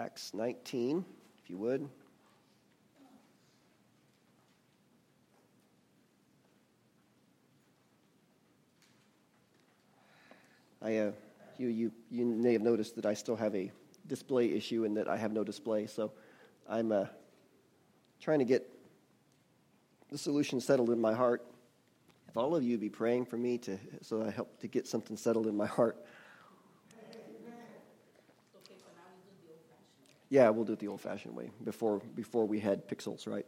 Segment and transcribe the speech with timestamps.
[0.00, 1.04] Acts 19,
[1.42, 1.86] if you would.
[10.80, 11.12] I, uh,
[11.58, 13.70] you, you, you may have noticed that I still have a
[14.06, 16.12] display issue and that I have no display, so
[16.66, 17.04] I'm uh,
[18.22, 18.66] trying to get
[20.10, 21.44] the solution settled in my heart.
[22.26, 25.18] If all of you be praying for me to, so I help to get something
[25.18, 25.98] settled in my heart.
[30.30, 33.44] Yeah, we'll do it the old-fashioned way before before we had pixels, right?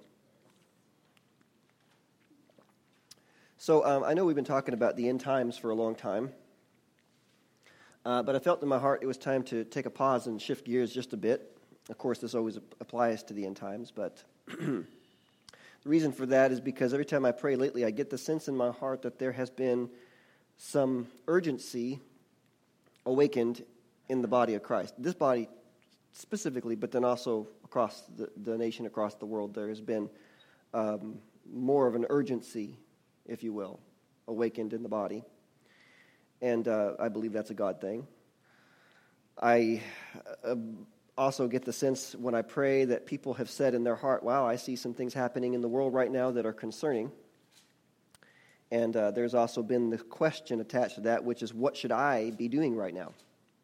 [3.56, 6.32] So um, I know we've been talking about the end times for a long time,
[8.04, 10.42] uh, but I felt in my heart it was time to take a pause and
[10.42, 11.56] shift gears just a bit.
[11.88, 14.84] Of course, this always applies to the end times, but the
[15.84, 18.56] reason for that is because every time I pray lately, I get the sense in
[18.56, 19.88] my heart that there has been
[20.56, 22.00] some urgency
[23.06, 23.64] awakened
[24.08, 24.94] in the body of Christ.
[24.98, 25.48] This body
[26.12, 30.08] specifically, but then also across the, the nation, across the world, there has been
[30.74, 31.18] um,
[31.50, 32.76] more of an urgency,
[33.26, 33.80] if you will,
[34.28, 35.24] awakened in the body.
[36.40, 38.06] And uh, I believe that's a God thing.
[39.40, 39.82] I
[40.44, 40.56] uh,
[41.16, 44.46] also get the sense when I pray that people have said in their heart, wow,
[44.46, 47.10] I see some things happening in the world right now that are concerning.
[48.70, 52.30] And uh, there's also been the question attached to that, which is, what should I
[52.30, 53.12] be doing right now?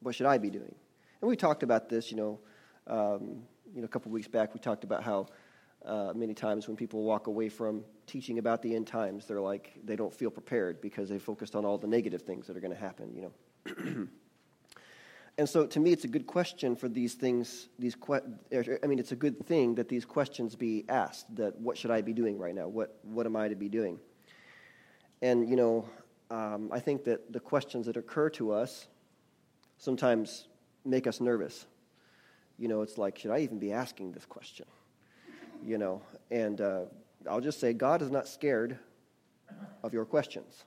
[0.00, 0.74] What should I be doing?
[1.20, 2.40] And we talked about this, you know,
[2.86, 3.42] um,
[3.74, 4.54] you know, a couple weeks back.
[4.54, 5.26] We talked about how
[5.84, 9.78] uh, many times when people walk away from teaching about the end times, they're like
[9.84, 12.72] they don't feel prepared because they focused on all the negative things that are going
[12.72, 13.14] to happen.
[13.14, 14.06] You know.
[15.38, 17.68] and so, to me, it's a good question for these things.
[17.78, 18.22] These que-
[18.52, 21.34] I mean, it's a good thing that these questions be asked.
[21.36, 22.68] That what should I be doing right now?
[22.68, 23.98] What what am I to be doing?
[25.20, 25.88] And you know,
[26.30, 28.86] um, I think that the questions that occur to us
[29.78, 30.48] sometimes
[30.88, 31.66] make us nervous.
[32.58, 34.66] You know, it's like, should I even be asking this question?
[35.64, 36.82] You know, and uh,
[37.28, 38.78] I'll just say, God is not scared
[39.82, 40.64] of your questions.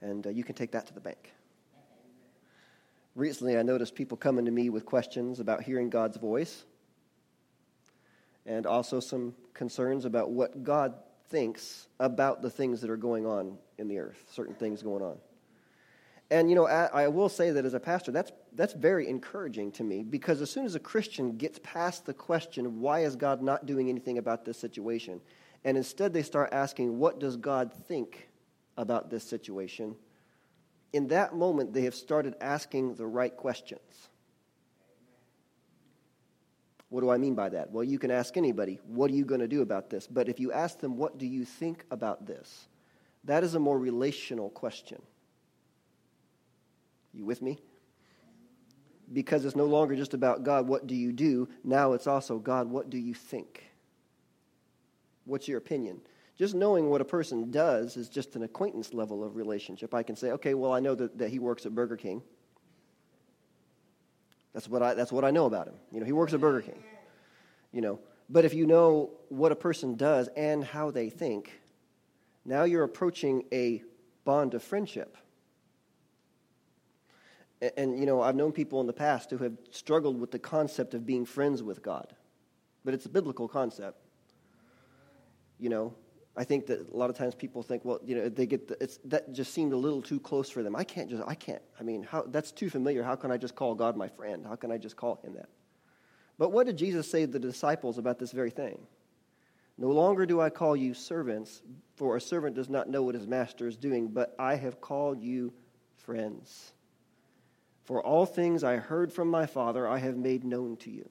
[0.00, 1.32] And uh, you can take that to the bank.
[3.14, 6.64] Recently, I noticed people coming to me with questions about hearing God's voice
[8.44, 10.94] and also some concerns about what God
[11.28, 15.16] thinks about the things that are going on in the earth, certain things going on.
[16.30, 19.84] And, you know, I, will say that as a pastor, that's, that's very encouraging to
[19.84, 23.66] me because as soon as a Christian gets past the question, why is God not
[23.66, 25.20] doing anything about this situation?
[25.64, 28.28] And instead they start asking, what does God think
[28.76, 29.96] about this situation?
[30.92, 34.08] In that moment, they have started asking the right questions.
[36.88, 37.70] What do I mean by that?
[37.70, 40.06] Well, you can ask anybody, what are you going to do about this?
[40.06, 42.68] But if you ask them, what do you think about this?
[43.24, 45.02] That is a more relational question.
[47.14, 47.58] You with me?
[49.12, 51.48] Because it's no longer just about God, what do you do?
[51.62, 53.64] Now it's also God, what do you think?
[55.24, 56.00] What's your opinion?
[56.36, 59.94] Just knowing what a person does is just an acquaintance level of relationship.
[59.94, 62.22] I can say, okay, well, I know that, that he works at Burger King.
[64.52, 65.74] That's what, I, that's what I know about him.
[65.92, 66.82] You know, he works at Burger King.
[67.72, 71.60] You know, but if you know what a person does and how they think,
[72.44, 73.82] now you're approaching a
[74.24, 75.16] bond of friendship.
[77.60, 80.38] And, and, you know, I've known people in the past who have struggled with the
[80.38, 82.14] concept of being friends with God,
[82.84, 83.98] but it's a biblical concept.
[85.58, 85.94] You know,
[86.36, 88.82] I think that a lot of times people think, well, you know, they get the,
[88.82, 90.74] it's that just seemed a little too close for them.
[90.74, 91.62] I can't just, I can't.
[91.78, 93.02] I mean, how, that's too familiar.
[93.04, 94.44] How can I just call God my friend?
[94.44, 95.48] How can I just call him that?
[96.36, 98.80] But what did Jesus say to the disciples about this very thing?
[99.78, 101.62] No longer do I call you servants,
[101.94, 105.20] for a servant does not know what his master is doing, but I have called
[105.20, 105.52] you
[105.96, 106.72] friends.
[107.84, 111.08] For all things I heard from my Father, I have made known to you.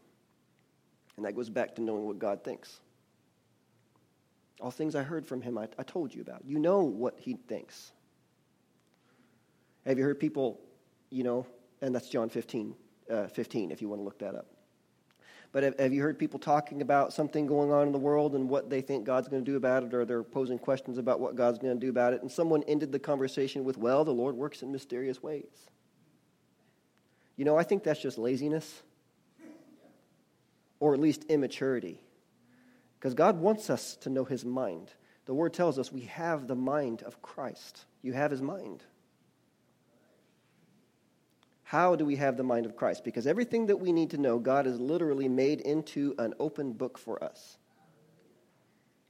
[1.16, 2.80] And that goes back to knowing what God thinks.
[4.60, 6.42] All things I heard from him, I, I told you about.
[6.46, 7.92] You know what he thinks.
[9.86, 10.60] Have you heard people,
[11.10, 11.46] you know,
[11.82, 12.74] and that's John 15,
[13.10, 14.48] uh, 15 if you want to look that up.
[15.52, 18.50] But have, have, you heard people talking about something going on in the world and
[18.50, 21.36] what they think God's going to do about it, or they're posing questions about what
[21.36, 22.24] God's going to do about it?
[22.24, 25.68] And someone ended the conversation with, Well, the Lord works in mysterious ways.
[27.36, 28.84] You know, I think that's just laziness
[30.80, 32.04] or at least immaturity.
[33.00, 34.92] Because God wants us to know His mind.
[35.26, 37.86] The Word tells us we have the mind of Christ.
[38.02, 38.84] You have His mind.
[41.64, 43.04] How do we have the mind of Christ?
[43.04, 46.98] Because everything that we need to know, God has literally made into an open book
[46.98, 47.58] for us.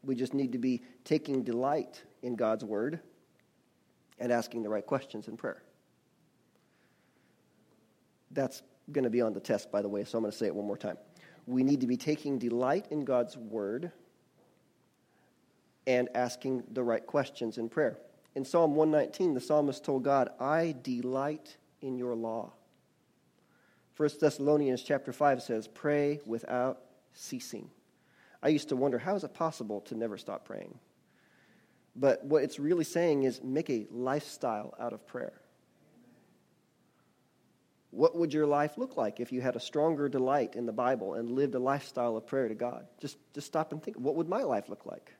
[0.04, 3.00] We just need to be taking delight in God's Word
[4.20, 5.64] and asking the right questions in prayer.
[8.34, 10.48] That's going to be on the test, by the way, so I'm going to say
[10.48, 10.98] it one more time.
[11.46, 13.92] We need to be taking delight in God's word
[15.86, 17.98] and asking the right questions in prayer.
[18.36, 22.52] In Psalm 119, the psalmist told God, I delight in your law.
[23.98, 26.80] 1 Thessalonians chapter 5 says, Pray without
[27.14, 27.70] ceasing.
[28.42, 30.80] I used to wonder, how is it possible to never stop praying?
[31.96, 35.43] But what it's really saying is make a lifestyle out of prayer.
[37.94, 41.14] What would your life look like if you had a stronger delight in the Bible
[41.14, 42.88] and lived a lifestyle of prayer to God?
[43.00, 45.14] Just, just stop and think, what would my life look like?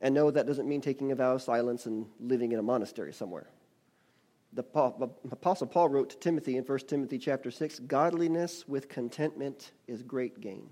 [0.00, 3.12] And no, that doesn't mean taking a vow of silence and living in a monastery
[3.12, 3.50] somewhere.
[4.54, 10.02] The Apostle Paul wrote to Timothy in 1 Timothy chapter 6 Godliness with contentment is
[10.02, 10.70] great gain.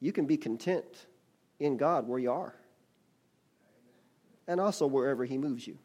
[0.00, 1.06] You can be content
[1.60, 2.56] in God where you are,
[4.48, 5.78] and also wherever He moves you.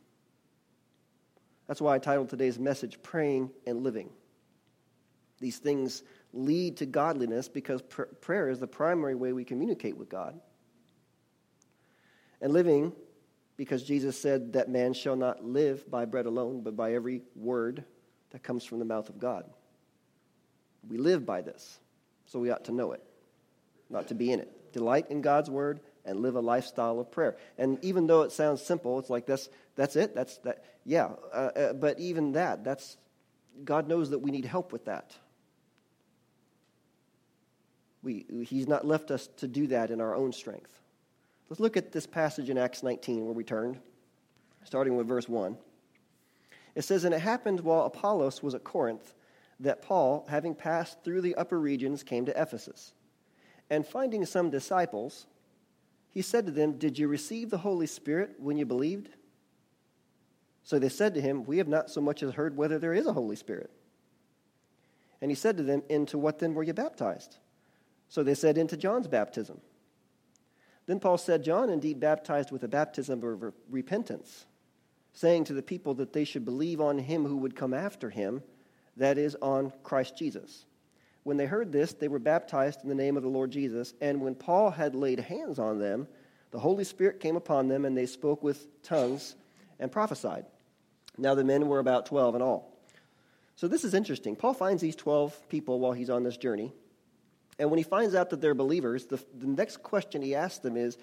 [1.67, 4.09] That's why I titled today's message Praying and Living.
[5.39, 10.09] These things lead to godliness because pr- prayer is the primary way we communicate with
[10.09, 10.39] God.
[12.41, 12.93] And living
[13.55, 17.83] because Jesus said that man shall not live by bread alone, but by every word
[18.31, 19.45] that comes from the mouth of God.
[20.87, 21.79] We live by this,
[22.25, 23.03] so we ought to know it,
[23.89, 24.73] not to be in it.
[24.73, 27.37] Delight in God's word and live a lifestyle of prayer.
[27.57, 30.15] And even though it sounds simple, it's like that's that's it.
[30.15, 30.63] That's that.
[30.85, 32.97] Yeah, uh, uh, but even that, that's
[33.63, 35.15] God knows that we need help with that.
[38.01, 40.81] We, he's not left us to do that in our own strength.
[41.49, 43.79] Let's look at this passage in Acts 19 where we turned,
[44.65, 45.57] starting with verse 1.
[46.75, 49.13] It says, And it happened while Apollos was at Corinth
[49.59, 52.93] that Paul, having passed through the upper regions, came to Ephesus.
[53.69, 55.27] And finding some disciples,
[56.13, 59.09] he said to them, Did you receive the Holy Spirit when you believed?
[60.63, 63.07] So they said to him, We have not so much as heard whether there is
[63.07, 63.71] a Holy Spirit.
[65.21, 67.37] And he said to them, Into what then were you baptized?
[68.09, 69.59] So they said, Into John's baptism.
[70.85, 74.45] Then Paul said, John indeed baptized with a baptism of repentance,
[75.13, 78.43] saying to the people that they should believe on him who would come after him,
[78.97, 80.65] that is, on Christ Jesus.
[81.23, 83.93] When they heard this, they were baptized in the name of the Lord Jesus.
[84.01, 86.07] And when Paul had laid hands on them,
[86.51, 89.35] the Holy Spirit came upon them, and they spoke with tongues
[89.79, 90.45] and prophesied.
[91.17, 92.77] Now the men were about 12 in all.
[93.55, 94.35] So this is interesting.
[94.35, 96.73] Paul finds these 12 people while he's on this journey.
[97.59, 100.75] And when he finds out that they're believers, the, the next question he asks them
[100.75, 100.97] is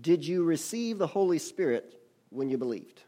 [0.00, 3.02] Did you receive the Holy Spirit when you believed?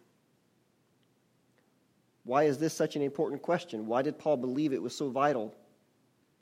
[2.22, 3.86] Why is this such an important question?
[3.86, 5.54] Why did Paul believe it was so vital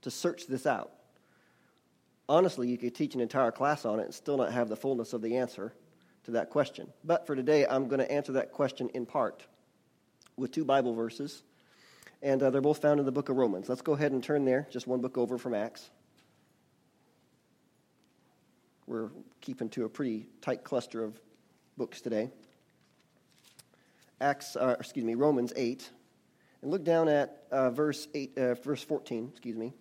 [0.02, 0.92] to search this out.
[2.28, 5.12] Honestly, you could teach an entire class on it and still not have the fullness
[5.12, 5.72] of the answer
[6.24, 6.92] to that question.
[7.04, 9.44] But for today, I'm going to answer that question in part
[10.36, 11.42] with two Bible verses,
[12.22, 13.68] and uh, they're both found in the book of Romans.
[13.68, 15.90] Let's go ahead and turn there, just one book over from Acts.
[18.86, 19.10] We're
[19.40, 21.20] keeping to a pretty tight cluster of
[21.76, 22.30] books today.
[24.20, 25.88] Acts, uh, excuse me, Romans 8.
[26.62, 29.72] And look down at uh, verse, eight, uh, verse 14, excuse me.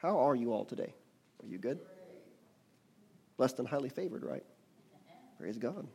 [0.00, 0.94] How are you all today?
[1.42, 1.78] Are you good?
[3.36, 4.44] Blessed and highly favored, right?
[5.38, 5.86] Praise God.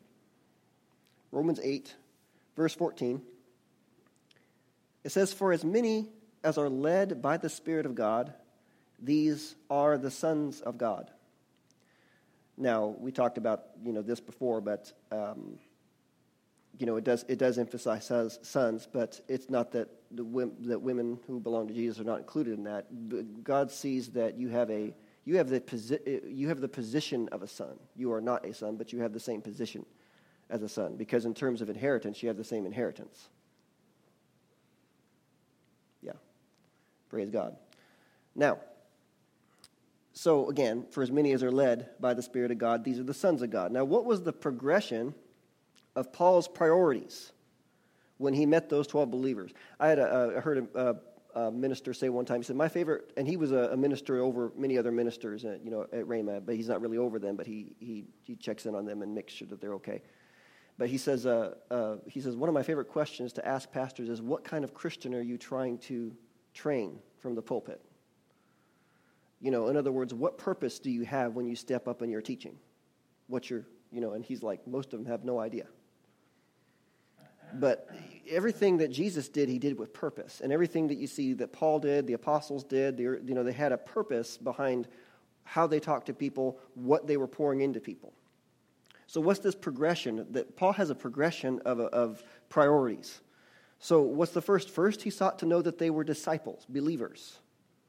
[1.31, 1.94] Romans 8,
[2.56, 3.22] verse 14.
[5.04, 6.07] It says, For as many
[6.44, 8.33] as are led by the Spirit of God,
[9.02, 11.09] these are the sons of God.
[12.57, 15.57] Now, we talked about you know this before, but um,
[16.77, 21.19] you know, it does, it does emphasize sons, but it's not that, the, that women
[21.27, 23.44] who belong to Jesus are not included in that.
[23.44, 27.44] God sees that you have, a, you, have the posi- you have the position of
[27.44, 27.79] a son.
[27.95, 29.85] You are not a son, but you have the same position
[30.49, 33.29] as a son, because in terms of inheritance, you have the same inheritance.
[36.01, 36.13] Yeah.
[37.09, 37.55] Praise God.
[38.35, 38.59] Now,
[40.13, 43.03] so again, for as many as are led by the Spirit of God, these are
[43.03, 43.71] the sons of God.
[43.71, 45.15] Now, what was the progression
[45.95, 47.31] of Paul's priorities
[48.18, 49.52] when he met those 12 believers.
[49.80, 50.95] I had heard a,
[51.35, 54.52] a, minister say one time, he said, My favorite, and he was a, minister over
[54.56, 57.45] many other ministers at, you know, at Rhema, but he's not really over them, but
[57.45, 60.02] he, he, he checks in on them and makes sure that they're okay.
[60.78, 64.09] But he says, uh, uh, he says, One of my favorite questions to ask pastors
[64.09, 66.16] is, What kind of Christian are you trying to
[66.54, 67.81] train from the pulpit?
[69.42, 72.09] You know, in other words, what purpose do you have when you step up in
[72.09, 72.57] your teaching?
[73.28, 75.68] What's your, you know, and he's like, most of them have no idea.
[77.54, 77.90] But
[78.30, 80.42] everything that Jesus did, he did with purpose.
[80.42, 83.71] And everything that you see that Paul did, the apostles did, you know, they had
[83.71, 84.87] a purpose behind
[85.44, 88.14] how they talked to people, what they were pouring into people.
[89.07, 90.25] So, what's this progression?
[90.31, 93.21] That Paul has a progression of, of priorities.
[93.80, 94.71] So, what's the first?
[94.71, 97.37] First, he sought to know that they were disciples, believers.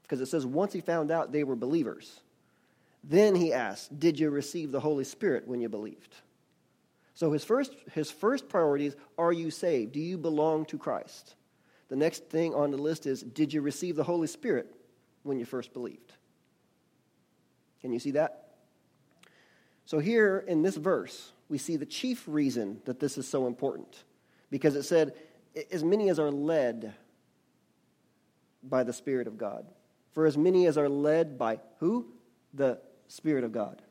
[0.03, 2.21] Because it says once he found out they were believers.
[3.03, 6.15] Then he asked, Did you receive the Holy Spirit when you believed?
[7.17, 9.93] So his first, his first priority is Are you saved?
[9.93, 11.33] Do you belong to Christ?
[11.89, 14.71] The next thing on the list is Did you receive the Holy Spirit
[15.23, 16.13] when you first believed?
[17.81, 18.49] Can you see that?
[19.87, 24.03] So, here in this verse, we see the chief reason that this is so important.
[24.51, 25.15] Because it said,
[25.71, 26.93] As many as are led
[28.61, 29.65] by the Spirit of God.
[30.11, 32.13] For as many as are led by who?
[32.53, 33.81] The Spirit of God.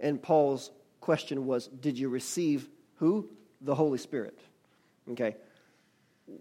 [0.00, 3.28] And Paul's question was Did you receive who?
[3.60, 4.38] The Holy Spirit.
[5.10, 5.36] Okay.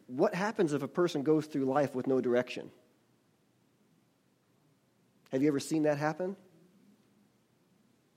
[0.08, 2.70] What happens if a person goes through life with no direction?
[5.32, 6.36] Have you ever seen that happen?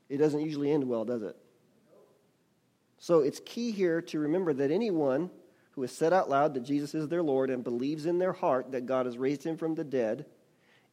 [0.09, 1.37] It doesn't usually end well, does it?
[2.99, 5.31] So it's key here to remember that anyone
[5.73, 8.73] who has said out loud that Jesus is their Lord and believes in their heart
[8.73, 10.27] that God has raised him from the dead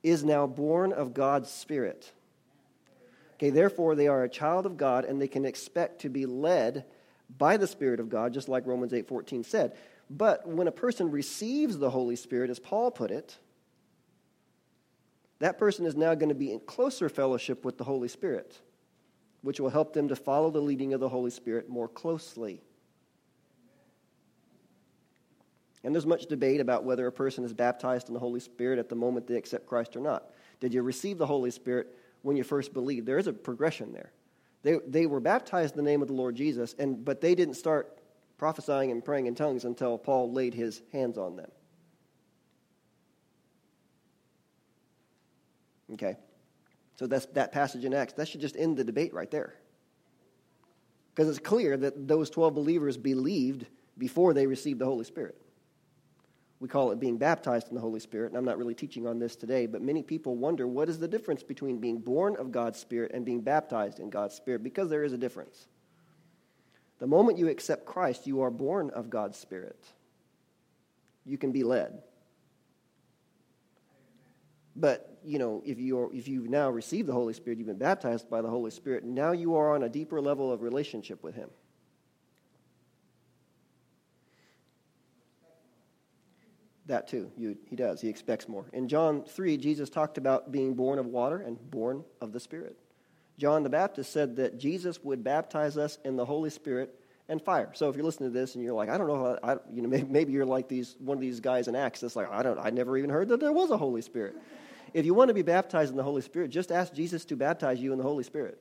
[0.01, 2.13] is now born of God's Spirit.
[3.39, 6.83] Okay, therefore, they are a child of God and they can expect to be led
[7.37, 9.77] by the Spirit of God, just like Romans 8:14 said.
[10.09, 13.37] But when a person receives the Holy Spirit, as Paul put it,
[15.37, 18.59] that person is now going to be in closer fellowship with the Holy Spirit,
[19.41, 22.61] which will help them to follow the leading of the Holy Spirit more closely.
[25.81, 28.89] And there's much debate about whether a person is baptized in the Holy Spirit at
[28.89, 30.29] the moment they accept Christ or not.
[30.59, 33.05] Did you receive the Holy Spirit when you first believed?
[33.05, 34.11] There is a progression there.
[34.63, 37.53] They, they were baptized in the name of the Lord Jesus, and, but they didn't
[37.53, 37.97] start
[38.37, 41.51] prophesying and praying in tongues until Paul laid his hands on them.
[45.93, 46.15] Okay?
[46.95, 48.13] So that's that passage in Acts.
[48.13, 49.55] That should just end the debate right there.
[51.13, 53.65] Because it's clear that those 12 believers believed
[53.97, 55.35] before they received the Holy Spirit.
[56.59, 59.17] We call it being baptized in the Holy Spirit, and I'm not really teaching on
[59.17, 62.77] this today, but many people wonder what is the difference between being born of God's
[62.77, 65.67] Spirit and being baptized in God's Spirit, because there is a difference.
[66.99, 69.81] The moment you accept Christ, you are born of God's Spirit.
[71.25, 72.01] You can be led.
[74.75, 77.77] But, you know, if, you are, if you've now received the Holy Spirit, you've been
[77.77, 81.35] baptized by the Holy Spirit, now you are on a deeper level of relationship with
[81.35, 81.49] Him.
[86.89, 87.31] That too.
[87.37, 88.01] You, he does.
[88.01, 88.65] He expects more.
[88.73, 92.77] In John 3, Jesus talked about being born of water and born of the Spirit.
[93.37, 96.93] John the Baptist said that Jesus would baptize us in the Holy Spirit
[97.29, 97.69] and fire.
[97.73, 99.87] So if you're listening to this and you're like, I don't know, I, you know,
[99.89, 102.59] maybe, maybe you're like these one of these guys in Acts that's like, I don't,
[102.59, 104.35] I never even heard that there was a Holy Spirit.
[104.93, 107.79] If you want to be baptized in the Holy Spirit, just ask Jesus to baptize
[107.79, 108.59] you in the Holy Spirit.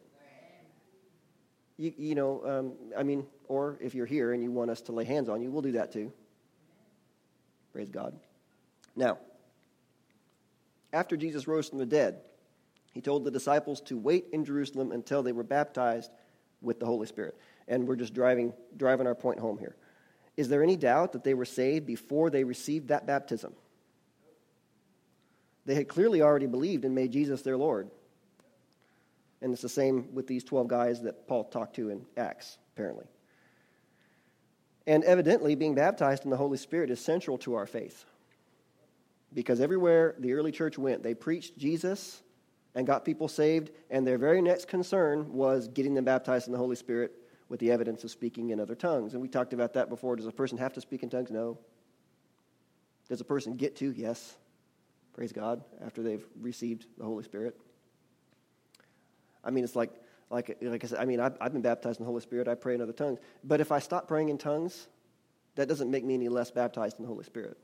[1.78, 4.92] You, you know, um, I mean, or if you're here and you want us to
[4.92, 6.12] lay hands on you, we'll do that too.
[7.72, 8.18] Praise God.
[8.96, 9.18] Now,
[10.92, 12.20] after Jesus rose from the dead,
[12.92, 16.10] he told the disciples to wait in Jerusalem until they were baptized
[16.60, 17.36] with the Holy Spirit.
[17.68, 19.76] And we're just driving, driving our point home here.
[20.36, 23.52] Is there any doubt that they were saved before they received that baptism?
[25.66, 27.90] They had clearly already believed and made Jesus their Lord.
[29.42, 33.04] And it's the same with these 12 guys that Paul talked to in Acts, apparently.
[34.88, 38.06] And evidently, being baptized in the Holy Spirit is central to our faith.
[39.34, 42.22] Because everywhere the early church went, they preached Jesus
[42.74, 46.58] and got people saved, and their very next concern was getting them baptized in the
[46.58, 47.12] Holy Spirit
[47.50, 49.12] with the evidence of speaking in other tongues.
[49.12, 50.16] And we talked about that before.
[50.16, 51.30] Does a person have to speak in tongues?
[51.30, 51.58] No.
[53.10, 53.92] Does a person get to?
[53.92, 54.36] Yes.
[55.12, 57.60] Praise God, after they've received the Holy Spirit.
[59.44, 59.92] I mean, it's like
[60.30, 62.48] like, like I said, I mean, I've, I've been baptized in the Holy Spirit.
[62.48, 63.18] I pray in other tongues.
[63.42, 64.88] But if I stop praying in tongues,
[65.54, 67.56] that doesn't make me any less baptized in the Holy Spirit.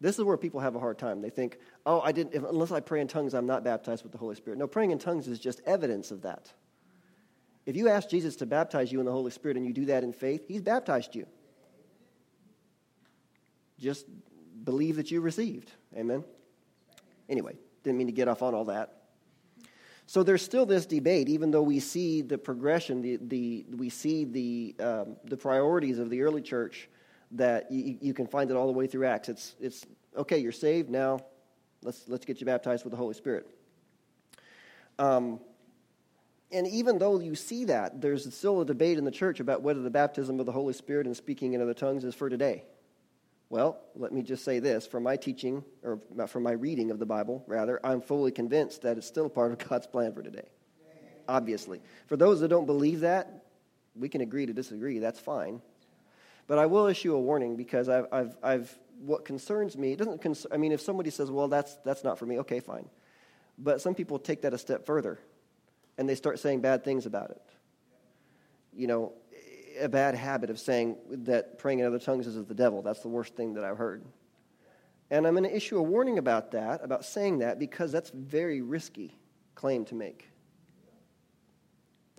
[0.00, 1.22] This is where people have a hard time.
[1.22, 4.12] They think, oh, I didn't, if, unless I pray in tongues, I'm not baptized with
[4.12, 4.58] the Holy Spirit.
[4.58, 6.52] No, praying in tongues is just evidence of that.
[7.66, 10.02] If you ask Jesus to baptize you in the Holy Spirit and you do that
[10.02, 11.26] in faith, He's baptized you.
[13.78, 14.06] Just
[14.64, 15.70] believe that you received.
[15.96, 16.24] Amen?
[17.28, 19.01] Anyway, didn't mean to get off on all that.
[20.06, 24.24] So there's still this debate, even though we see the progression, the, the, we see
[24.24, 26.88] the, um, the priorities of the early church,
[27.30, 29.28] that you, you can find it all the way through Acts.
[29.28, 31.20] It's, it's okay, you're saved, now
[31.82, 33.48] let's, let's get you baptized with the Holy Spirit.
[34.98, 35.40] Um,
[36.50, 39.80] and even though you see that, there's still a debate in the church about whether
[39.80, 42.64] the baptism of the Holy Spirit and speaking in other tongues is for today.
[43.52, 47.04] Well, let me just say this from my teaching, or from my reading of the
[47.04, 50.48] Bible, rather, I'm fully convinced that it's still part of God's plan for today.
[51.28, 51.82] Obviously.
[52.06, 53.44] For those that don't believe that,
[53.94, 55.00] we can agree to disagree.
[55.00, 55.60] That's fine.
[56.46, 60.22] But I will issue a warning because I've, I've, I've what concerns me, it doesn't
[60.22, 62.88] concern, I mean, if somebody says, well, that's, that's not for me, okay, fine.
[63.58, 65.18] But some people take that a step further
[65.98, 67.42] and they start saying bad things about it.
[68.72, 69.12] You know,
[69.80, 72.82] a bad habit of saying that praying in other tongues is of the devil.
[72.82, 74.04] That's the worst thing that I've heard.
[75.10, 78.16] And I'm going to issue a warning about that, about saying that, because that's a
[78.16, 79.18] very risky
[79.54, 80.28] claim to make.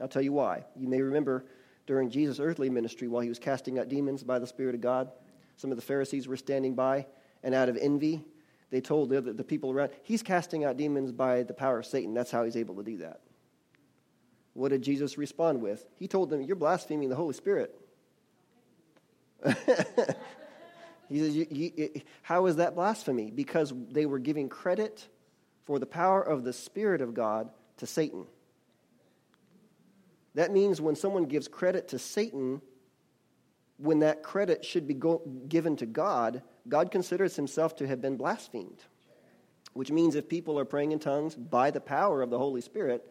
[0.02, 0.66] I'll tell you why.
[0.76, 1.46] You may remember
[1.88, 5.12] during Jesus' earthly ministry, while he was casting out demons by the Spirit of God,
[5.58, 7.06] some of the Pharisees were standing by,
[7.44, 8.24] and out of envy,
[8.70, 12.14] they told the, the people around, He's casting out demons by the power of Satan.
[12.14, 13.22] That's how he's able to do that.
[14.54, 15.86] What did Jesus respond with?
[15.96, 17.76] He told them, You're blaspheming the Holy Spirit.
[21.10, 23.32] he says, you, you, How is that blasphemy?
[23.32, 25.08] Because they were giving credit
[25.64, 28.26] for the power of the Spirit of God to Satan.
[30.36, 32.62] That means when someone gives credit to Satan,
[33.78, 38.18] when that credit should be go- given to God, God considers himself to have been
[38.18, 38.84] blasphemed.
[39.74, 43.08] Which means if people are praying in tongues by the power of the Holy Spirit,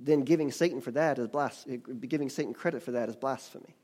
[0.00, 1.66] then giving Satan for that is blas-
[2.08, 3.74] giving Satan credit for that is blasphemy.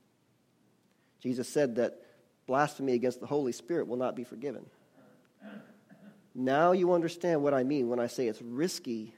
[1.21, 2.00] Jesus said that
[2.47, 4.66] blasphemy against the Holy Spirit will not be forgiven.
[6.35, 9.14] Now you understand what I mean when I say it's risky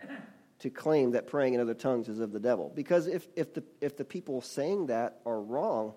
[0.60, 2.72] to claim that praying in other tongues is of the devil.
[2.74, 5.94] Because if, if, the, if the people saying that are wrong,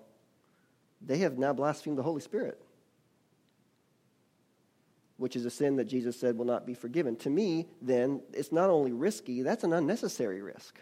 [1.00, 2.60] they have now blasphemed the Holy Spirit,
[5.16, 7.16] which is a sin that Jesus said will not be forgiven.
[7.16, 10.78] To me, then, it's not only risky, that's an unnecessary risk.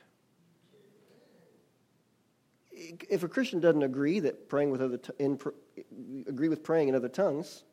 [2.79, 5.39] If a Christian doesn't agree that praying with other t- in,
[6.27, 7.65] agree with praying in other tongues,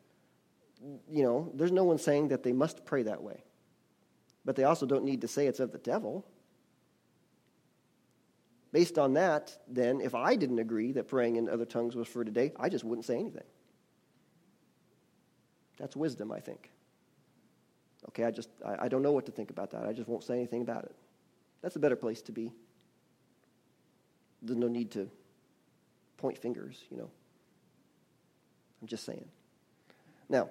[1.10, 3.44] you know, there's no one saying that they must pray that way.
[4.44, 6.26] But they also don't need to say it's of the devil.
[8.72, 12.26] Based on that, then, if I didn't agree that praying in other tongues was for
[12.26, 13.46] today, I just wouldn't say anything.
[15.78, 16.72] That's wisdom, I think.
[18.10, 19.86] Okay, I just, I, I don't know what to think about that.
[19.86, 20.96] I just won't say anything about it.
[21.62, 22.52] That's a better place to be.
[24.46, 25.10] There's no need to
[26.18, 27.10] point fingers, you know.
[28.82, 29.26] I'm just saying.
[30.30, 30.50] Now,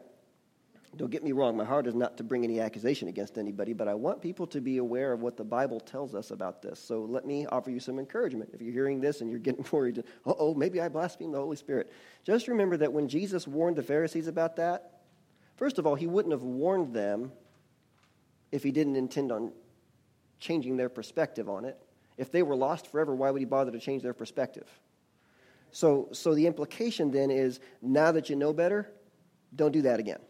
[0.96, 3.88] don't get me wrong, my heart is not to bring any accusation against anybody, but
[3.88, 6.78] I want people to be aware of what the Bible tells us about this.
[6.78, 8.50] So let me offer you some encouragement.
[8.52, 11.57] If you're hearing this and you're getting worried, uh oh, maybe I blaspheme the Holy
[11.57, 11.92] Spirit,
[12.24, 15.02] just remember that when Jesus warned the Pharisees about that,
[15.57, 17.33] first of all, he wouldn't have warned them
[18.52, 19.52] if he didn't intend on
[20.38, 21.84] changing their perspective on it.
[22.16, 24.68] If they were lost forever, why would he bother to change their perspective?
[25.70, 28.92] So, so the implication then is now that you know better,
[29.55, 30.20] don't do that again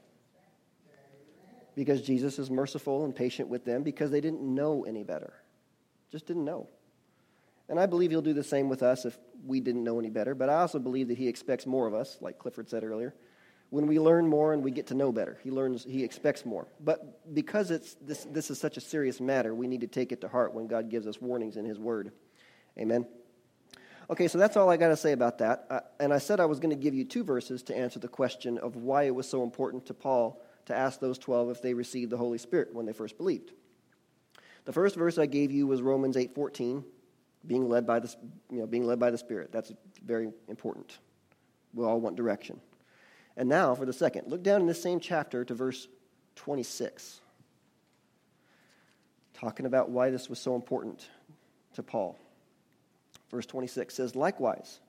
[1.74, 5.32] because Jesus is merciful and patient with them because they didn't know any better.
[6.10, 6.68] Just didn't know.
[7.68, 10.34] And I believe he'll do the same with us if we didn't know any better,
[10.34, 13.14] but I also believe that he expects more of us, like Clifford said earlier.
[13.70, 16.68] When we learn more and we get to know better, he learns he expects more.
[16.80, 20.20] But because it's this this is such a serious matter, we need to take it
[20.20, 22.12] to heart when God gives us warnings in his word.
[22.78, 23.06] Amen.
[24.10, 25.66] Okay, so that's all I got to say about that.
[25.70, 28.08] Uh, and I said I was going to give you two verses to answer the
[28.08, 31.72] question of why it was so important to Paul to ask those 12 if they
[31.72, 33.52] received the Holy Spirit when they first believed.
[34.64, 36.84] The first verse I gave you was Romans 8:14,
[37.46, 38.14] being led by the
[38.50, 39.52] you know, being led by the Spirit.
[39.52, 39.72] That's
[40.04, 40.98] very important.
[41.74, 42.60] We all want direction.
[43.36, 44.28] And now for the second.
[44.28, 45.88] Look down in this same chapter to verse
[46.36, 47.20] 26.
[49.34, 51.08] Talking about why this was so important
[51.74, 52.16] to Paul.
[53.30, 54.80] Verse 26 says, Likewise,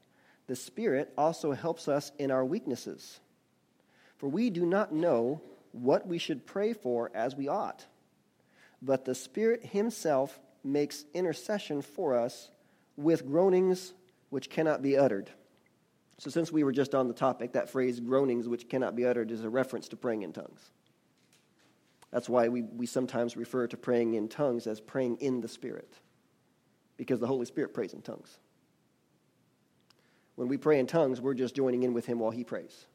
[0.47, 3.19] the Spirit also helps us in our weaknesses.
[4.17, 7.85] For we do not know what we should pray for as we ought.
[8.81, 12.49] But the Spirit Himself makes intercession for us
[12.97, 13.93] with groanings
[14.29, 15.29] which cannot be uttered.
[16.17, 19.31] So, since we were just on the topic, that phrase, groanings which cannot be uttered,
[19.31, 20.71] is a reference to praying in tongues.
[22.11, 25.93] That's why we, we sometimes refer to praying in tongues as praying in the Spirit,
[26.95, 28.37] because the Holy Spirit prays in tongues.
[30.35, 32.85] When we pray in tongues, we're just joining in with Him while He prays.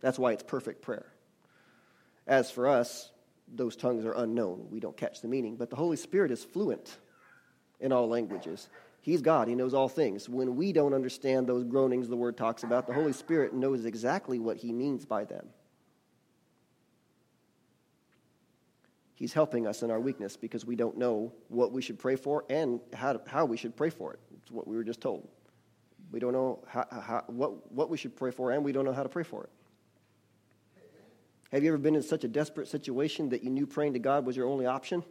[0.00, 1.06] That's why it's perfect prayer.
[2.26, 3.10] As for us,
[3.52, 4.66] those tongues are unknown.
[4.70, 5.56] We don't catch the meaning.
[5.56, 6.98] But the Holy Spirit is fluent
[7.80, 8.68] in all languages.
[9.06, 10.28] He's God, He knows all things.
[10.28, 14.40] When we don't understand those groanings the Word talks about, the Holy Spirit knows exactly
[14.40, 15.46] what He means by them.
[19.14, 22.44] He's helping us in our weakness because we don't know what we should pray for
[22.50, 24.18] and how, to, how we should pray for it.
[24.42, 25.28] It's what we were just told.
[26.10, 28.92] We don't know how, how, what, what we should pray for, and we don't know
[28.92, 29.50] how to pray for it.
[31.52, 34.26] Have you ever been in such a desperate situation that you knew praying to God
[34.26, 35.04] was your only option?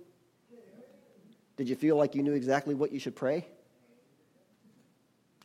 [1.55, 3.47] Did you feel like you knew exactly what you should pray?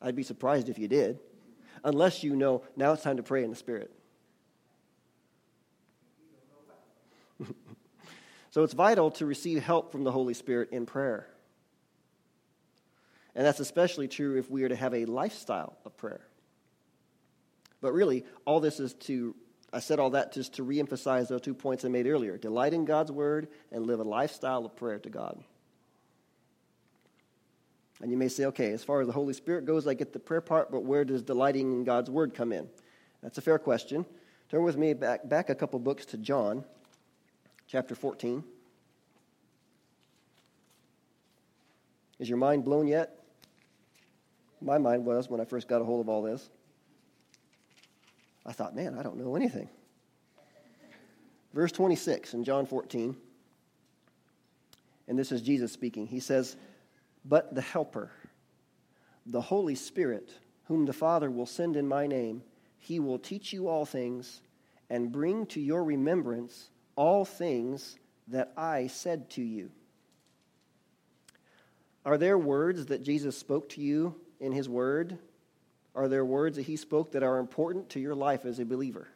[0.00, 1.20] I'd be surprised if you did.
[1.82, 3.90] unless you know now it's time to pray in the Spirit.
[8.50, 11.26] so it's vital to receive help from the Holy Spirit in prayer.
[13.34, 16.26] And that's especially true if we are to have a lifestyle of prayer.
[17.80, 19.34] But really, all this is to,
[19.72, 22.84] I said all that just to reemphasize those two points I made earlier delight in
[22.84, 25.42] God's word and live a lifestyle of prayer to God.
[28.00, 30.18] And you may say, okay, as far as the Holy Spirit goes, I get the
[30.18, 32.68] prayer part, but where does delighting in God's word come in?
[33.22, 34.06] That's a fair question.
[34.48, 36.64] Turn with me back, back a couple books to John,
[37.66, 38.42] chapter 14.
[42.18, 43.18] Is your mind blown yet?
[44.62, 46.50] My mind was when I first got a hold of all this.
[48.44, 49.68] I thought, man, I don't know anything.
[51.52, 53.16] Verse 26 in John 14,
[55.08, 56.06] and this is Jesus speaking.
[56.06, 56.56] He says,
[57.24, 58.11] But the Helper,
[59.26, 60.30] the Holy Spirit,
[60.64, 62.42] whom the Father will send in my name,
[62.78, 64.40] he will teach you all things
[64.88, 69.70] and bring to your remembrance all things that I said to you.
[72.04, 75.18] Are there words that Jesus spoke to you in his word
[75.94, 79.09] are there words that he spoke that are important to your life as a believer?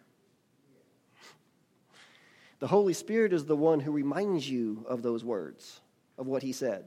[2.58, 5.80] The Holy Spirit is the one who reminds you of those words,
[6.18, 6.84] of what he said.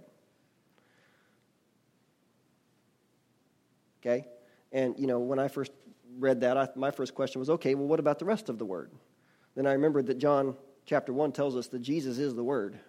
[4.08, 4.26] Okay?
[4.72, 5.72] And, you know, when I first
[6.17, 8.65] read that, I, my first question was okay, well, what about the rest of the
[8.65, 8.91] word?
[9.56, 12.80] Then I remembered that John chapter 1 tells us that Jesus is the word.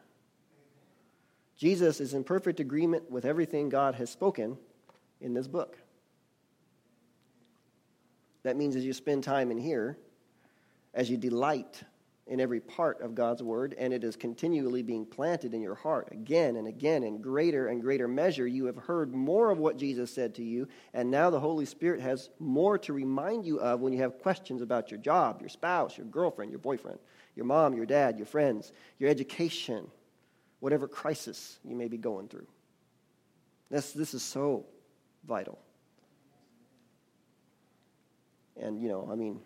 [1.56, 4.56] Jesus is in perfect agreement with everything God has spoken
[5.20, 5.76] in this book.
[8.44, 9.98] That means as you spend time in here,
[10.94, 11.82] as you delight
[12.28, 16.08] in every part of God's word, and it is continually being planted in your heart
[16.12, 20.10] again and again in greater and greater measure, you have heard more of what Jesus
[20.10, 23.92] said to you, and now the Holy Spirit has more to remind you of when
[23.92, 26.98] you have questions about your job, your spouse, your girlfriend, your boyfriend,
[27.34, 29.86] your mom, your dad, your friends, your education,
[30.60, 32.46] whatever crisis you may be going through.
[33.70, 34.66] This, this is so
[35.26, 35.58] vital.
[38.60, 39.40] And, you know, I mean,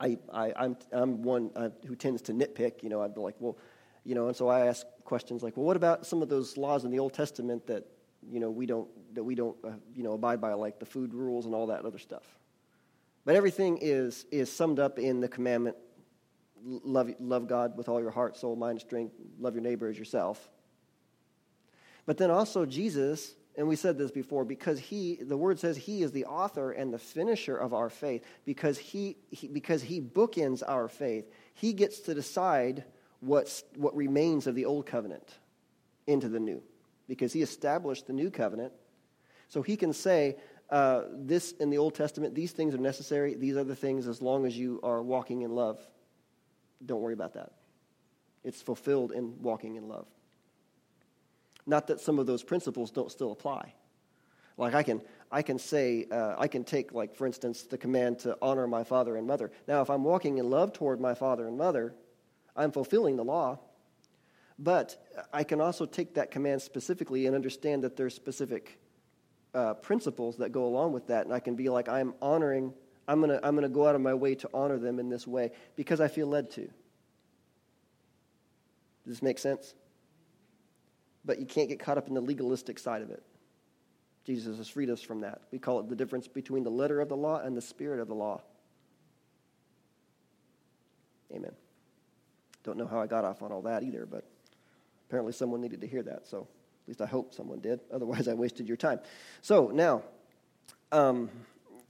[0.00, 2.82] I, I, I'm, I'm one uh, who tends to nitpick.
[2.82, 3.56] You know, I'd be like, well,
[4.04, 6.84] you know, and so I ask questions like, well, what about some of those laws
[6.84, 7.86] in the Old Testament that,
[8.28, 11.14] you know, we don't, that we don't, uh, you know, abide by, like the food
[11.14, 12.24] rules and all that other stuff.
[13.24, 15.76] But everything is, is summed up in the commandment
[16.62, 20.50] love, love God with all your heart, soul, mind, strength, love your neighbor as yourself.
[22.04, 26.02] But then also, Jesus and we said this before because he the word says he
[26.02, 28.22] is the author and the finisher of our faith.
[28.44, 32.84] Because he, he because he bookends our faith he gets to decide
[33.20, 35.38] what's what remains of the old covenant
[36.06, 36.62] into the new.
[37.08, 38.72] Because he established the new covenant.
[39.48, 40.36] So he can say
[40.68, 44.44] uh, this in the old testament these things are necessary these other things as long
[44.44, 45.78] as you are walking in love
[46.84, 47.52] don't worry about that.
[48.44, 50.06] It's fulfilled in walking in love
[51.66, 53.74] not that some of those principles don't still apply.
[54.56, 58.20] Like I can, I can say, uh, I can take, like, for instance, the command
[58.20, 59.50] to honor my father and mother.
[59.68, 61.94] Now, if I'm walking in love toward my father and mother,
[62.54, 63.58] I'm fulfilling the law.
[64.58, 64.96] But
[65.32, 68.80] I can also take that command specifically and understand that there's specific
[69.54, 71.26] uh, principles that go along with that.
[71.26, 72.72] And I can be like, I'm honoring,
[73.06, 75.50] I'm to I'm to go out of my way to honor them in this way
[75.76, 76.62] because I feel led to.
[76.62, 76.70] Does
[79.04, 79.74] this make sense?
[81.26, 83.22] But you can't get caught up in the legalistic side of it.
[84.24, 85.42] Jesus has freed us from that.
[85.50, 88.08] We call it the difference between the letter of the law and the spirit of
[88.08, 88.42] the law.
[91.32, 91.52] Amen.
[92.64, 94.24] Don't know how I got off on all that either, but
[95.08, 96.26] apparently someone needed to hear that.
[96.26, 96.48] So
[96.84, 97.80] at least I hope someone did.
[97.92, 99.00] Otherwise, I wasted your time.
[99.42, 100.02] So now,
[100.92, 101.30] um,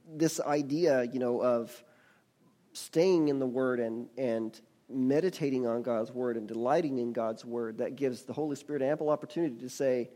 [0.09, 1.85] this idea, you know, of
[2.72, 7.79] staying in the Word and and meditating on God's word and delighting in God's word,
[7.79, 10.11] that gives the Holy Spirit ample opportunity to say,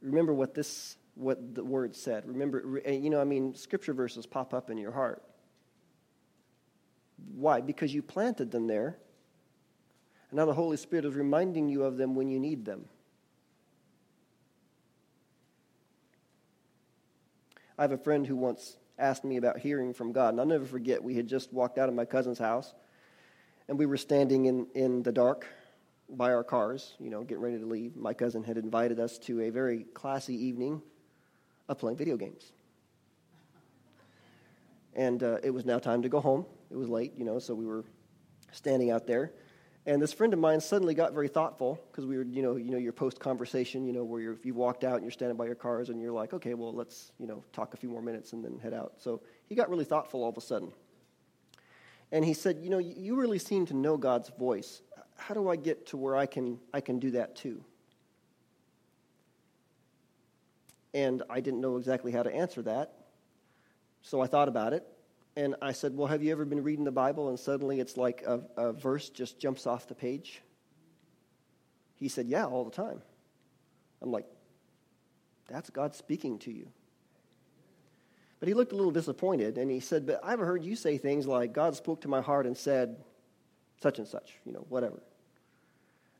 [0.00, 2.26] remember what this what the word said.
[2.26, 5.22] Remember, you know, I mean, scripture verses pop up in your heart.
[7.34, 7.60] Why?
[7.60, 8.96] Because you planted them there.
[10.30, 12.86] And now the Holy Spirit is reminding you of them when you need them.
[17.76, 20.30] I have a friend who once asked me about hearing from God.
[20.30, 22.72] And I'll never forget, we had just walked out of my cousin's house
[23.70, 25.46] and we were standing in, in the dark
[26.08, 27.94] by our cars, you know, getting ready to leave.
[27.94, 30.82] My cousin had invited us to a very classy evening
[31.68, 32.50] of playing video games.
[34.96, 36.46] And uh, it was now time to go home.
[36.68, 37.84] It was late, you know, so we were
[38.50, 39.30] standing out there.
[39.86, 42.72] And this friend of mine suddenly got very thoughtful because we were, you know, you
[42.72, 45.46] know, your post conversation, you know, where you're, you walked out and you're standing by
[45.46, 48.32] your cars and you're like, okay, well, let's, you know, talk a few more minutes
[48.32, 48.94] and then head out.
[48.98, 50.72] So he got really thoughtful all of a sudden.
[52.12, 54.82] And he said, you know, you really seem to know God's voice.
[55.16, 57.64] How do I get to where I can, I can do that too?
[60.92, 62.94] And I didn't know exactly how to answer that.
[64.02, 64.84] So I thought about it.
[65.36, 68.22] And I said, Well, have you ever been reading the Bible and suddenly it's like
[68.26, 70.42] a, a verse just jumps off the page?
[71.94, 73.00] He said, Yeah, all the time.
[74.02, 74.26] I'm like,
[75.48, 76.66] That's God speaking to you.
[78.40, 81.26] But he looked a little disappointed and he said, But I've heard you say things
[81.26, 82.96] like, God spoke to my heart and said,
[83.82, 85.02] such and such, you know, whatever.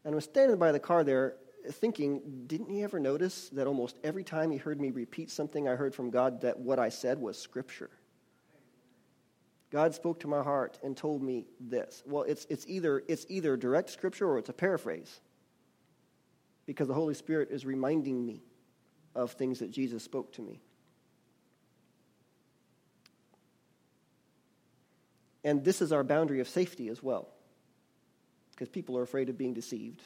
[0.05, 1.37] And I was standing by the car there
[1.73, 5.75] thinking, didn't he ever notice that almost every time he heard me repeat something I
[5.75, 7.91] heard from God, that what I said was Scripture?
[9.71, 12.03] God spoke to my heart and told me this.
[12.05, 15.21] Well, it's, it's, either, it's either direct scripture or it's a paraphrase
[16.67, 18.43] because the Holy Spirit is reminding me
[19.15, 20.61] of things that Jesus spoke to me.
[25.45, 27.29] And this is our boundary of safety as well
[28.51, 30.03] because people are afraid of being deceived.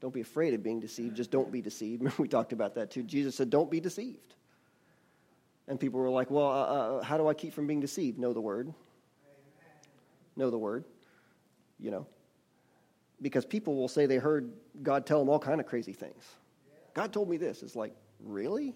[0.00, 2.02] Don't be afraid of being deceived, just don't be deceived.
[2.18, 3.02] we talked about that too.
[3.02, 4.34] Jesus said, Don't be deceived.
[5.68, 6.64] And people were like, Well, uh,
[6.98, 8.18] uh, how do I keep from being deceived?
[8.18, 8.72] Know the word
[10.36, 10.84] know the word,
[11.78, 12.06] you know.
[13.22, 16.24] Because people will say they heard God tell them all kind of crazy things.
[16.94, 17.62] God told me this.
[17.62, 18.74] It's like, really?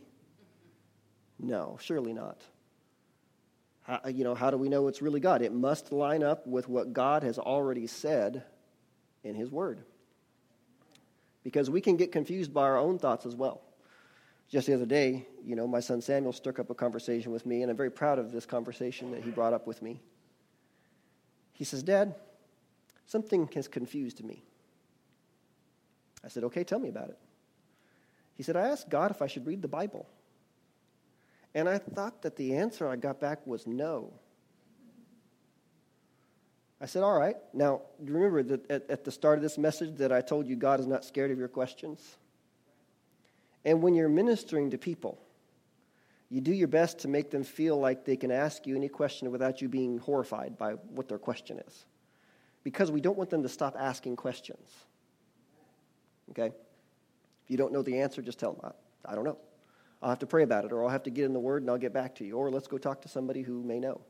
[1.39, 2.41] No, surely not.
[3.83, 5.43] How, uh, you know, how do we know it's really God?
[5.43, 8.45] It must line up with what God has already said
[9.25, 9.83] in His Word.
[11.43, 13.63] Because we can get confused by our own thoughts as well.
[14.49, 17.63] Just the other day, you know, my son Samuel struck up a conversation with me,
[17.63, 20.01] and I'm very proud of this conversation that he brought up with me.
[21.53, 22.15] He says, Dad,
[23.07, 24.43] something has confused me.
[26.25, 27.19] I said, Okay, tell me about it.
[28.35, 30.09] He said, I asked God if I should read the Bible.
[31.55, 34.13] And I thought that the answer I got back was no.
[36.81, 37.37] I said, All right.
[37.53, 40.81] Now, remember that at, at, the start of this message that I told you God
[40.81, 42.17] is not scared of your questions?
[43.65, 45.21] And when you're ministering to people,
[46.31, 49.31] you do your best to make them feel like they can ask you any question
[49.31, 51.85] without you being horrified by what their question is.
[52.63, 54.71] Because we don't want them to stop asking questions.
[56.31, 56.47] Okay?
[56.47, 58.73] If you don't know the answer, just tell them,
[59.05, 59.39] I, I don't know.
[60.03, 61.71] I'll have to pray about it, or I'll have to get in the Word and
[61.71, 64.01] I'll get back to you, or let's go talk to somebody who may know.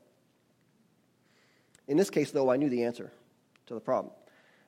[1.87, 3.11] In this case, though, I knew the answer
[3.67, 4.13] to the problem.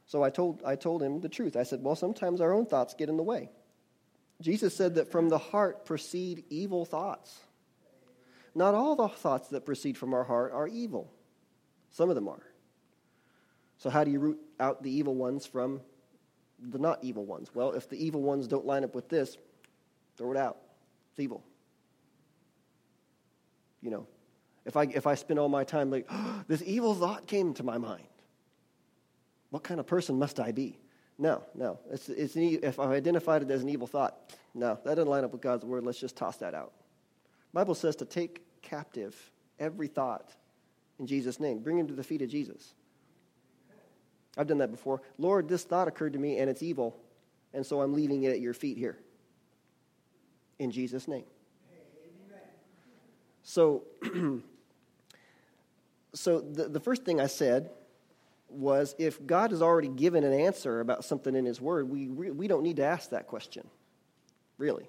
[0.06, 1.56] So I told, I told him the truth.
[1.56, 3.50] I said, Well, sometimes our own thoughts get in the way.
[4.42, 7.40] Jesus said that from the heart proceed evil thoughts.
[8.56, 11.12] Not all the thoughts that proceed from our heart are evil,
[11.92, 12.44] some of them are.
[13.78, 15.82] So, how do you root out the evil ones from
[16.60, 17.50] the not evil ones?
[17.54, 19.38] Well, if the evil ones don't line up with this,
[20.18, 20.58] throw it out.
[21.14, 21.44] It's evil.
[23.84, 24.08] You know,
[24.66, 27.64] if I, if I spend all my time like, oh, this evil thought came to
[27.64, 28.04] my mind,
[29.52, 30.80] what kind of person must I be?
[31.20, 31.80] No, no.
[31.92, 35.24] It's, it's an, if I identified it as an evil thought, no, that doesn't line
[35.24, 35.86] up with God's word.
[35.86, 36.74] Let's just toss that out.
[37.54, 39.16] Bible says to take captive
[39.60, 40.32] every thought
[40.98, 41.60] in Jesus' name.
[41.60, 42.74] Bring him to the feet of Jesus.
[44.36, 45.04] I've done that before.
[45.20, 46.98] Lord, this thought occurred to me and it's evil,
[47.54, 48.98] and so I'm leaving it at your feet here.
[50.60, 51.26] In Jesus' name.
[53.44, 53.84] So,
[56.14, 57.70] so the, the first thing I said
[58.50, 62.48] was if God has already given an answer about something in His Word, we, we
[62.48, 63.68] don't need to ask that question,
[64.58, 64.88] really.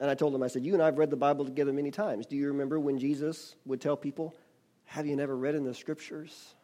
[0.00, 1.90] And I told him, I said, You and I have read the Bible together many
[1.90, 2.26] times.
[2.26, 4.34] Do you remember when Jesus would tell people,
[4.84, 6.54] Have you never read in the Scriptures?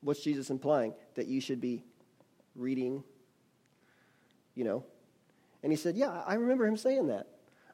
[0.00, 0.94] What's Jesus implying?
[1.14, 1.82] That you should be
[2.54, 3.02] reading,
[4.54, 4.84] you know?
[5.62, 7.26] And he said, Yeah, I remember him saying that.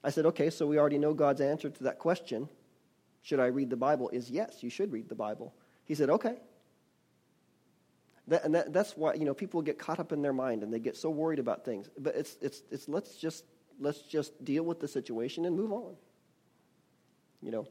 [0.02, 2.48] I said, Okay, so we already know God's answer to that question.
[3.24, 4.10] Should I read the Bible?
[4.10, 5.54] Is yes, you should read the Bible.
[5.86, 6.36] He said, okay.
[8.28, 10.72] That, and that, that's why, you know, people get caught up in their mind and
[10.72, 11.88] they get so worried about things.
[11.98, 13.44] But it's, it's, it's let's, just,
[13.80, 15.94] let's just deal with the situation and move on.
[17.42, 17.66] You know.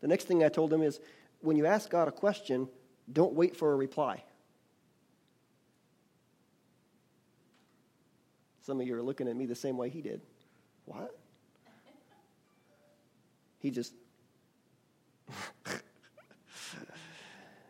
[0.00, 1.00] The next thing I told him is
[1.40, 2.68] when you ask God a question,
[3.12, 4.22] don't wait for a reply.
[8.66, 10.20] Some of you are looking at me the same way he did.
[10.86, 11.16] What?
[13.60, 13.94] He just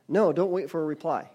[0.08, 1.30] No, don't wait for a reply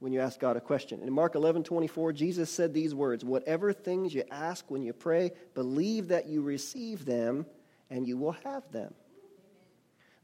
[0.00, 1.02] when you ask God a question.
[1.02, 5.30] In Mark 11 24, Jesus said these words Whatever things you ask when you pray,
[5.54, 7.46] believe that you receive them
[7.90, 8.92] and you will have them.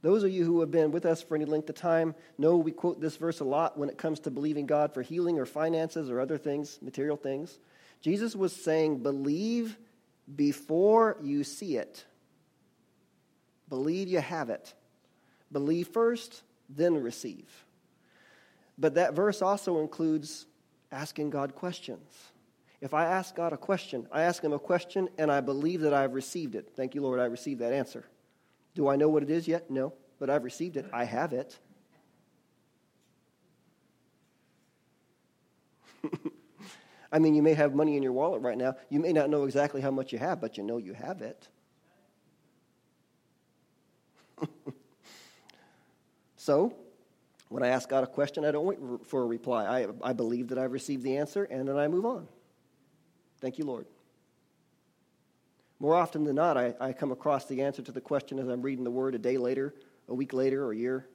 [0.03, 2.73] Those of you who have been with us for any length of time know we
[2.73, 6.11] quote this verse a lot when it comes to believing God for healing or finances
[6.11, 7.61] or other things, material things.
[8.01, 9.77] Jesus was saying, Believe
[10.35, 12.05] before you see it.
[13.69, 14.75] Believe you have it.
[15.53, 17.65] Believe first, then receive.
[18.79, 20.47] But that verse also includes
[20.93, 22.13] asking God questions.
[22.81, 25.95] If I ask God a question, I ask Him a question and I believe that
[25.95, 26.71] I've received it.
[26.77, 28.05] Thank you, Lord, I received that answer.
[28.75, 29.71] Do I know what it is yet?
[29.71, 30.87] No, but I've received it.
[30.93, 31.59] I have it.
[37.13, 38.75] I mean, you may have money in your wallet right now.
[38.91, 41.49] You may not know exactly how much you have, but you know you have it.
[46.37, 46.75] so,
[47.49, 49.65] when I ask God a question, I don't wait for a reply.
[49.65, 52.27] I, I believe that I've received the answer, and then I move on.
[53.41, 53.87] Thank you, Lord.
[55.79, 58.63] More often than not, I, I come across the answer to the question as I'm
[58.63, 59.75] reading the Word a day later,
[60.09, 61.07] a week later, or a year.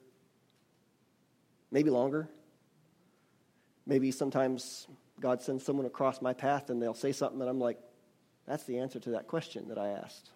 [1.70, 2.28] Maybe longer.
[3.86, 4.86] Maybe sometimes
[5.22, 7.78] God sends someone across my path and they'll say something and I'm like,
[8.46, 10.30] that's the answer to that question that I asked.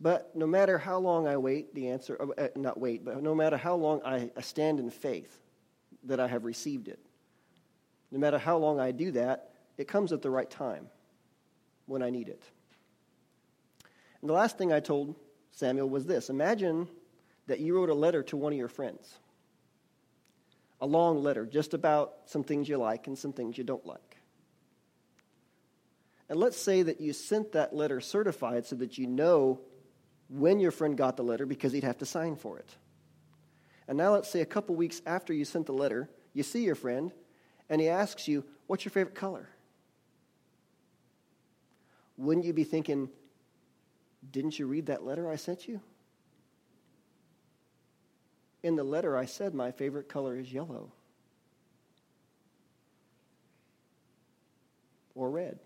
[0.00, 3.34] But no matter how long I wait, the answer, uh, uh, not wait, but no
[3.34, 5.38] matter how long I, I stand in faith
[6.04, 7.00] that I have received it,
[8.10, 10.88] no matter how long I do that, it comes at the right time
[11.86, 12.42] when I need it.
[14.20, 15.16] And the last thing I told
[15.50, 16.88] Samuel was this Imagine
[17.46, 19.18] that you wrote a letter to one of your friends,
[20.80, 24.18] a long letter just about some things you like and some things you don't like.
[26.28, 29.60] And let's say that you sent that letter certified so that you know
[30.28, 32.68] when your friend got the letter because he'd have to sign for it.
[33.88, 36.74] And now let's say a couple weeks after you sent the letter, you see your
[36.74, 37.12] friend
[37.70, 39.48] and he asks you, What's your favorite color?
[42.18, 43.08] Wouldn't you be thinking,
[44.30, 45.80] Didn't you read that letter I sent you?
[48.62, 50.92] In the letter, I said my favorite color is yellow
[55.14, 55.58] or red.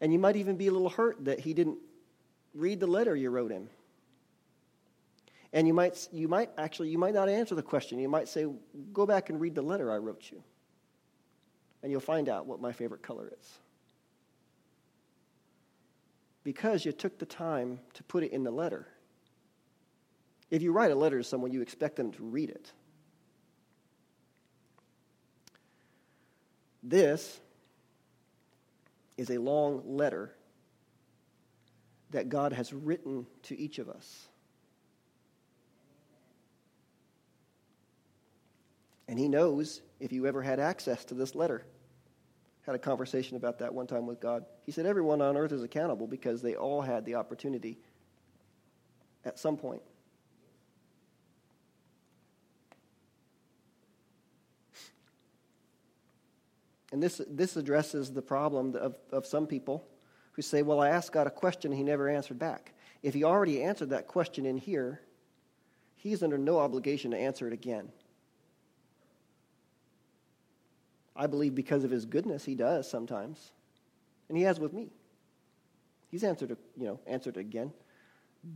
[0.00, 1.78] And you might even be a little hurt that he didn't
[2.54, 3.68] read the letter you wrote him.
[5.52, 7.98] And you might, you might actually, you might not answer the question.
[7.98, 8.46] You might say,
[8.92, 10.42] go back and read the letter I wrote you.
[11.82, 13.58] And you'll find out what my favorite color is.
[16.42, 18.88] Because you took the time to put it in the letter.
[20.52, 22.70] If you write a letter to someone, you expect them to read it.
[26.82, 27.40] This
[29.16, 30.34] is a long letter
[32.10, 34.28] that God has written to each of us.
[39.08, 41.64] And He knows if you ever had access to this letter.
[42.66, 44.44] Had a conversation about that one time with God.
[44.66, 47.78] He said, Everyone on earth is accountable because they all had the opportunity
[49.24, 49.80] at some point.
[56.92, 59.84] And this, this addresses the problem of, of some people
[60.32, 62.74] who say, Well, I asked God a question, he never answered back.
[63.02, 65.00] If he already answered that question in here,
[65.96, 67.88] he's under no obligation to answer it again.
[71.16, 73.52] I believe because of his goodness, he does sometimes.
[74.28, 74.90] And he has with me.
[76.10, 77.72] He's answered, you know, answered again.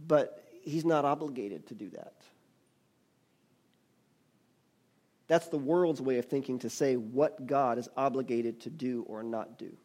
[0.07, 2.14] But he's not obligated to do that.
[5.29, 9.23] That's the world's way of thinking to say what God is obligated to do or
[9.23, 9.77] not do.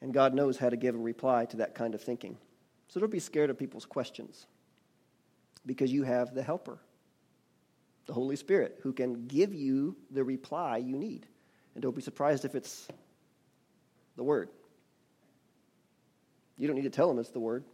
[0.00, 2.36] And God knows how to give a reply to that kind of thinking.
[2.88, 4.46] So don't be scared of people's questions
[5.64, 6.78] because you have the helper,
[8.06, 11.26] the Holy Spirit, who can give you the reply you need.
[11.74, 12.88] And don't be surprised if it's
[14.16, 14.50] the Word.
[16.58, 17.64] You don't need to tell them it's the Word,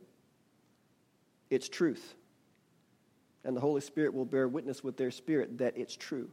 [1.51, 2.15] it's truth.
[3.49, 6.29] And the Holy Spirit will bear witness with their spirit that it's true.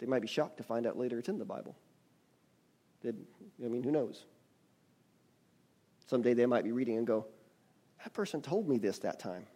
[0.00, 1.76] They might be shocked to find out later it's in the Bible.
[3.04, 3.10] They,
[3.64, 4.24] I mean, who knows?
[6.08, 7.24] Someday they might be reading and go,
[8.02, 9.46] That person told me this that time.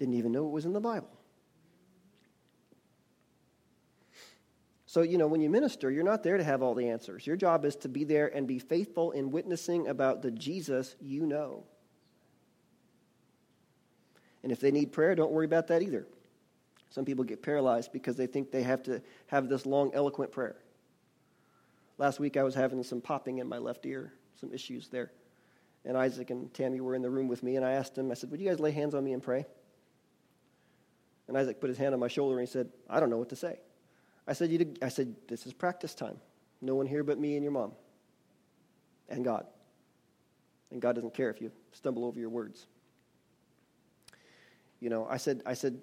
[0.00, 1.16] Didn't even know it was in the Bible.
[4.86, 7.28] So, you know, when you minister, you're not there to have all the answers.
[7.28, 11.26] Your job is to be there and be faithful in witnessing about the Jesus you
[11.26, 11.62] know.
[14.42, 16.06] And if they need prayer, don't worry about that either.
[16.90, 20.56] Some people get paralyzed because they think they have to have this long, eloquent prayer.
[21.98, 25.10] Last week I was having some popping in my left ear some issues there.
[25.84, 28.14] And Isaac and Tammy were in the room with me, and I asked them, I
[28.14, 29.46] said, Would you guys lay hands on me and pray?
[31.28, 33.28] And Isaac put his hand on my shoulder and he said, I don't know what
[33.30, 33.58] to say.
[34.26, 36.18] I said, you I said, This is practice time.
[36.60, 37.72] No one here but me and your mom.
[39.08, 39.46] and God.
[40.70, 42.66] And God doesn't care if you stumble over your words.
[44.80, 45.80] You know, I said, I said,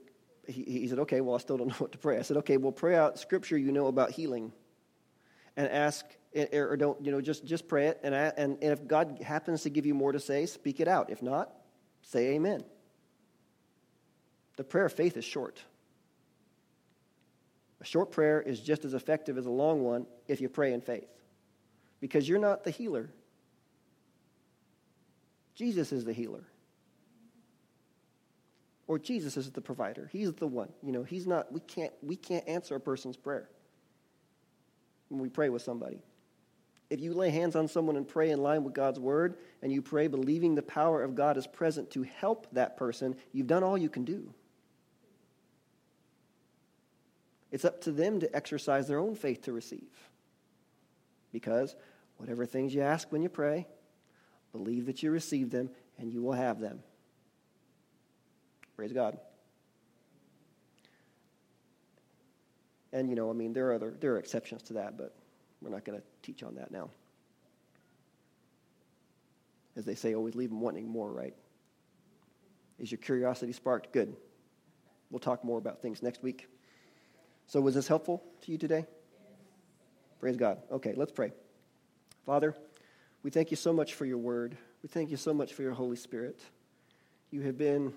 [0.47, 2.17] he, he said, okay, well, I still don't know what to pray.
[2.17, 4.51] I said, okay, well, pray out scripture you know about healing
[5.57, 7.99] and ask, eh, eh, or don't, you know, just, just pray it.
[8.03, 11.09] And, and, and if God happens to give you more to say, speak it out.
[11.09, 11.51] If not,
[12.01, 12.63] say amen.
[14.57, 15.61] The prayer of faith is short.
[17.81, 20.81] A short prayer is just as effective as a long one if you pray in
[20.81, 21.09] faith.
[21.99, 23.09] Because you're not the healer,
[25.55, 26.43] Jesus is the healer.
[28.87, 30.09] Or Jesus is the provider.
[30.11, 30.69] He's the one.
[30.83, 33.49] You know, he's not, we can't, we can't answer a person's prayer
[35.09, 36.03] when we pray with somebody.
[36.89, 39.81] If you lay hands on someone and pray in line with God's word, and you
[39.81, 43.77] pray believing the power of God is present to help that person, you've done all
[43.77, 44.31] you can do.
[47.51, 49.89] It's up to them to exercise their own faith to receive.
[51.31, 51.75] Because
[52.17, 53.67] whatever things you ask when you pray,
[54.51, 56.83] believe that you receive them and you will have them.
[58.75, 59.17] Praise God.
[62.91, 65.15] And you know, I mean, there are other there are exceptions to that, but
[65.61, 66.89] we're not going to teach on that now.
[69.75, 71.33] As they say, always leave them wanting more, right?
[72.79, 73.91] Is your curiosity sparked?
[73.91, 74.15] Good.
[75.09, 76.47] We'll talk more about things next week.
[77.47, 78.85] So, was this helpful to you today?
[80.19, 80.59] Praise God.
[80.71, 81.31] Okay, let's pray.
[82.25, 82.55] Father,
[83.21, 84.57] we thank you so much for your word.
[84.81, 86.39] We thank you so much for your Holy Spirit.
[87.31, 87.93] You have been,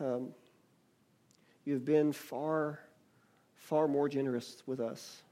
[0.00, 0.28] um,
[1.64, 2.80] you have been far,
[3.54, 5.22] far more generous with us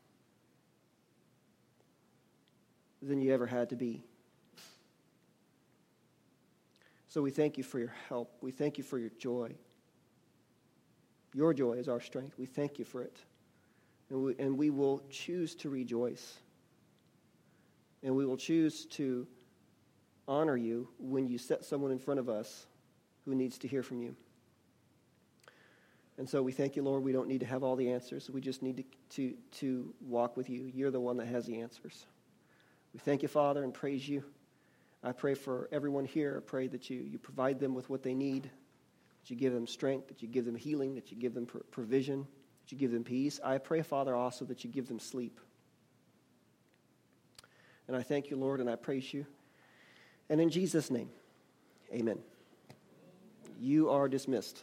[3.02, 4.02] than you ever had to be.
[7.08, 8.32] So we thank you for your help.
[8.40, 9.54] We thank you for your joy.
[11.32, 12.36] Your joy is our strength.
[12.38, 13.16] We thank you for it.
[14.10, 16.38] And we, and we will choose to rejoice.
[18.02, 19.26] And we will choose to
[20.26, 22.66] honor you when you set someone in front of us
[23.24, 24.16] who needs to hear from you.
[26.16, 27.02] And so we thank you, Lord.
[27.02, 28.30] We don't need to have all the answers.
[28.30, 28.84] We just need to,
[29.16, 30.70] to, to walk with you.
[30.72, 32.06] You're the one that has the answers.
[32.92, 34.22] We thank you, Father, and praise you.
[35.02, 36.42] I pray for everyone here.
[36.42, 38.50] I pray that you, you provide them with what they need
[39.24, 42.26] that you give them strength, that you give them healing, that you give them provision,
[42.62, 43.40] that you give them peace.
[43.42, 45.40] I pray, Father, also that you give them sleep.
[47.88, 49.24] And I thank you, Lord, and I praise you.
[50.28, 51.08] And in Jesus' name,
[51.90, 52.18] amen.
[53.58, 54.62] You are dismissed.